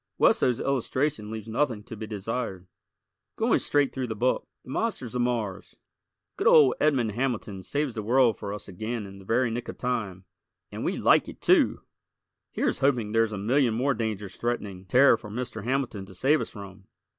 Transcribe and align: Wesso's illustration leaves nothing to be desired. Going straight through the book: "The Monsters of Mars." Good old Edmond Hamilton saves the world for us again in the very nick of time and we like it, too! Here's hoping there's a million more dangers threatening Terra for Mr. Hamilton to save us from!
Wesso's 0.17 0.59
illustration 0.59 1.29
leaves 1.29 1.47
nothing 1.47 1.83
to 1.83 1.95
be 1.95 2.07
desired. 2.07 2.65
Going 3.35 3.59
straight 3.59 3.93
through 3.93 4.07
the 4.07 4.15
book: 4.15 4.47
"The 4.63 4.71
Monsters 4.71 5.13
of 5.13 5.21
Mars." 5.21 5.75
Good 6.37 6.47
old 6.47 6.73
Edmond 6.81 7.11
Hamilton 7.11 7.61
saves 7.61 7.93
the 7.93 8.01
world 8.01 8.39
for 8.39 8.51
us 8.51 8.67
again 8.67 9.05
in 9.05 9.19
the 9.19 9.25
very 9.25 9.51
nick 9.51 9.69
of 9.69 9.77
time 9.77 10.25
and 10.71 10.83
we 10.83 10.97
like 10.97 11.29
it, 11.29 11.39
too! 11.39 11.81
Here's 12.49 12.79
hoping 12.79 13.11
there's 13.11 13.31
a 13.31 13.37
million 13.37 13.75
more 13.75 13.93
dangers 13.93 14.37
threatening 14.37 14.85
Terra 14.87 15.19
for 15.19 15.29
Mr. 15.29 15.65
Hamilton 15.65 16.07
to 16.07 16.15
save 16.15 16.41
us 16.41 16.49
from! 16.49 16.87